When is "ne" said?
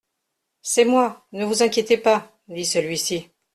1.31-1.45